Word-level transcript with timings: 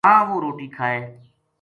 تاں 0.05 0.19
وہ 0.27 0.35
روٹی 0.43 0.67
کھائے‘‘ 0.75 1.01